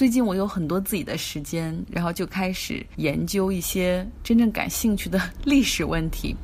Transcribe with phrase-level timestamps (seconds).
[0.00, 6.34] 最近我有很多自己的时间，然后就开始研究一些真正感兴趣的 历史问题，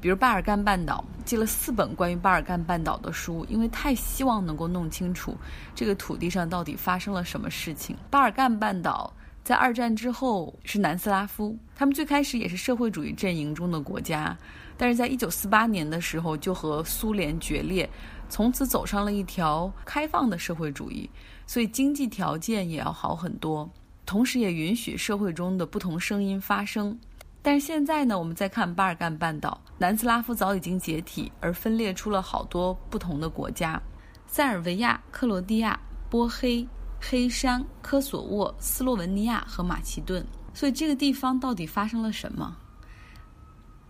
[0.00, 5.36] 比如巴尔干半岛，借了四本关于巴尔干半岛的书，因为太希望能够弄清楚
[5.74, 7.94] 这个土地上到底发生了什么事情。
[8.08, 9.12] 巴尔干半岛
[9.44, 14.36] 在二战之后是南斯拉夫，他们最开始也是社会主义阵营中的国家，
[14.76, 17.88] 但是在一九四八年的时候就和苏联决裂，
[18.28, 21.10] 从此走上了一条开放的社会主义。
[21.44, 23.68] 所以经济条件也要好很多，
[24.06, 26.96] 同时也允许社会中的不同声音发声。
[27.42, 33.82] 但是现在呢，我们再看巴尔干半岛，南斯拉夫早已经解体，而分裂出了好多不同的国家：
[34.28, 36.66] 塞尔维亚、克罗地亚、波黑、
[37.04, 40.24] 黑山、科索沃、斯洛文尼亚和马其顿。
[40.54, 42.56] 所以这个地方到底发生了什么？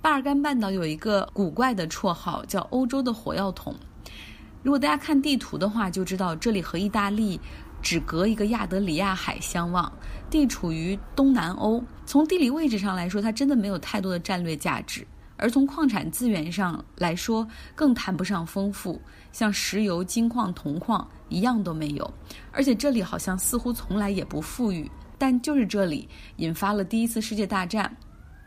[0.00, 3.76] 巴尔干半岛有一个古怪的绰号，叫“欧洲的火药桶”。
[4.64, 7.38] 如果大家看地图的话，就知道这里和意大利
[7.82, 9.92] 只隔一个亚得里亚海相望，
[10.30, 11.82] 地处于东南欧。
[12.06, 15.04] 从地理位置上来说，它真的没有太多的战略价值；
[15.42, 19.00] 而从矿产资源上来说，更谈不上丰富，
[19.32, 22.14] 像石油、金矿、铜矿一样都没有。
[22.52, 27.92] 而且这里好像似乎从来也不富裕，但就是这里引发了第一次世界大战。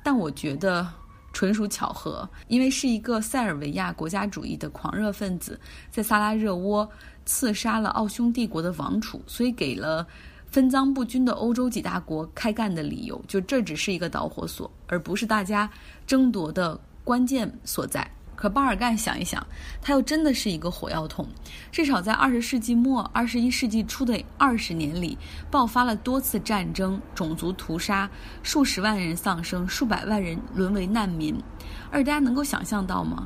[0.02, 0.88] 但我觉得。
[1.36, 5.60] 纯属巧合，因为是一个塞尔维亚国家主义的狂热分子
[5.92, 6.90] 在萨拉热窝
[7.26, 10.08] 刺杀了奥匈帝国的王储，所以给了
[10.48, 13.22] 分赃不均的欧洲几大国开干的理由。
[13.28, 15.70] 就这只是一个导火索，而不是大家
[16.08, 18.12] 争夺的关键所在。
[18.36, 19.48] 可巴尔干想一想，
[19.82, 21.26] 它又真的是一个火药桶。
[21.72, 25.18] 至少在二十世纪末、二十一世纪初的二十年里，
[25.50, 28.10] 爆发了多次战争、种族屠杀，
[28.44, 31.42] 数十万人丧生，数百万人沦为难民。
[31.90, 33.26] 而大家能够想象到吗？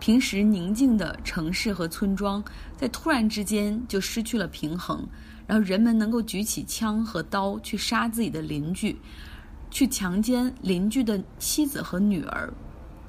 [0.00, 2.42] 平时宁静的城市和村庄，
[2.74, 5.06] 在突然之间就失去了平衡，
[5.46, 8.98] 然后人们能够举起枪和刀去杀自己的邻居，
[9.70, 12.50] 去强奸邻居的妻子和女儿。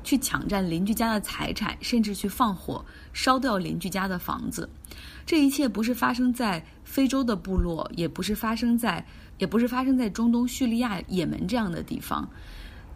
[0.03, 2.83] 去抢占邻居家的财产，甚至去放火
[3.13, 4.69] 烧掉邻居家的房子，
[5.25, 9.05] 这一切不是发生在非洲的部落，也不是发生在，
[9.37, 12.27] 也不是发生在中东叙利亚、也门这样的地方，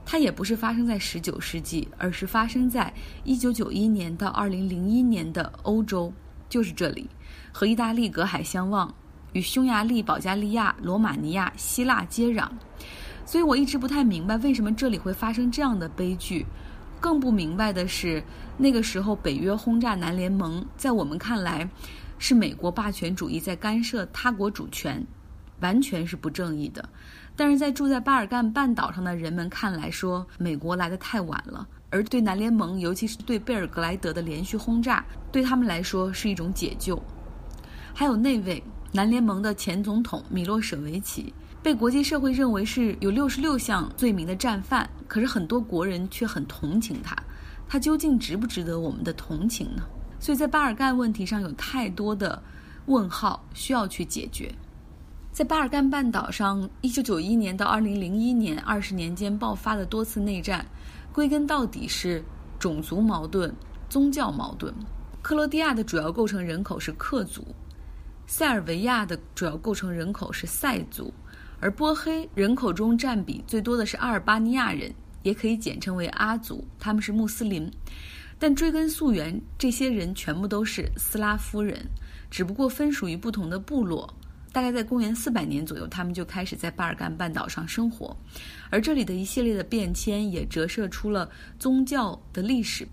[0.06, 2.94] 它也不是发生在十九世纪，而是发生在
[3.24, 6.12] 一九九一年到二零零一年的欧洲，
[6.50, 7.10] 就是这里，
[7.52, 8.94] 和意大利隔海相望，
[9.34, 12.50] 与匈牙利、保加利亚、罗马尼亚、希腊接壤，
[13.26, 16.46] 所以我一直不太明白为什么这里会发生这样的悲剧。
[17.04, 18.24] 更不明白的是，
[18.58, 21.70] 那个时候北约轰炸南联盟，在我们看来，
[22.18, 25.06] 是美国霸权主义在干涉他国主权，
[25.60, 26.88] 完全是不正义的。
[27.36, 36.98] 但是在住在巴尔干半岛上的人们看来，说美国来的太晚了，而对南联盟，尤其是对贝尔格莱德的连续轰炸，对他们来说是一种解救。
[37.94, 38.64] 还有那位
[38.94, 41.34] 南联盟的前总统米洛舍维奇。
[41.64, 47.16] 被国际社会认为是有六十六项罪名的战犯，可是很多国人却很同情他，
[47.70, 49.82] 他究竟值不值得我们的同情呢？
[50.20, 52.42] 所以在巴尔干问题上有太多的
[52.88, 54.54] 问号需要去解决。
[55.32, 60.66] 在巴尔干半岛上，一九九一年到二零零一年二十年间爆发的多次内战，
[61.14, 62.22] 归根到底是
[62.60, 63.52] 种族矛盾、
[63.90, 64.74] 宗教矛盾。
[65.22, 67.42] 克罗地亚的主要构成人口是克族，
[68.28, 71.12] 塞尔维亚的主要构成人口是塞族。
[71.64, 77.72] 而波黑人口中占比最多的是阿尔巴尼亚人，也可以简称为阿族，他们是穆斯林。
[78.38, 81.80] 但追根溯源，这些人全部都是斯拉夫人，
[82.30, 84.14] 只不过分属于不同的部落。
[84.52, 88.14] 大概在公元四百年左右，他们就开始在巴尔干半岛上生活，
[88.70, 92.86] 而这里的一系列的变迁也折射出了宗教的历史。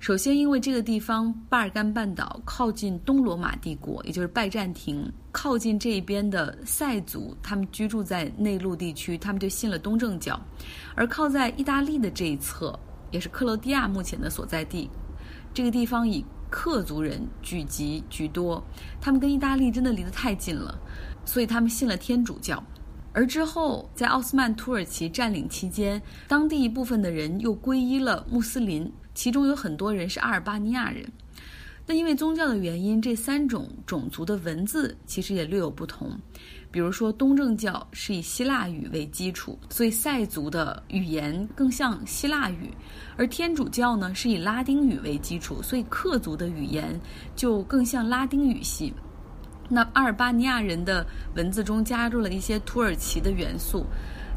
[0.00, 10.34] 首先，因为这个地方巴尔干半岛靠近东罗马帝国，也就是拜占庭，靠近这一边的塞族，他们居住在内陆地区，他们就信了东正教；
[10.94, 12.76] 而靠在意大利的这一侧，
[13.10, 14.88] 也是克罗地亚目前的所在地，
[15.52, 18.64] 这个地方以克族人聚集居多，
[19.02, 20.80] 他们跟意大利真的离得太近了，
[21.26, 22.62] 所以他们信了天主教。
[23.12, 28.90] 而之后，在奥斯曼土耳其占领期间，当地一部分的人又皈依了穆斯林。
[29.20, 31.06] 其中有很多人是阿尔巴尼亚人，
[31.84, 36.18] 那因为宗教的原因，这三种种族的文字其实也略有不同。
[36.70, 42.70] 比如说，东正教是以希腊语为基础，所以塞族的语言更像希腊语；
[43.18, 46.98] 而天主教呢是以拉丁语为基础，所以克族的语言
[47.36, 48.90] 就更像拉丁语系。
[49.68, 51.06] 那阿尔巴尼亚人的
[51.36, 53.84] 文字中加入了一些土耳其的元素，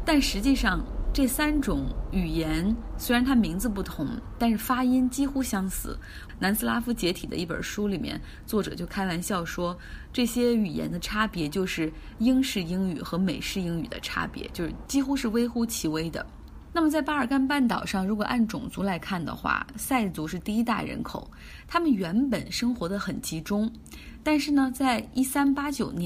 [0.04, 0.84] 但实际上。
[1.14, 4.04] 这三种语言虽然它名字不同，
[4.36, 5.96] 但是发音几乎相似。
[6.40, 9.78] 南斯拉夫解体的一本书里面，作者就开玩笑说，
[10.12, 16.26] 这些语言的差别就是英式英语和美式英语的差别，就是几乎是微乎其微的。
[16.72, 21.30] 那么在巴尔干半岛上，如果按种族来看的话，塞族是第一大人口，
[21.68, 23.72] 他们原本生活的很集中，
[24.24, 26.02] 但是呢，在一三八九年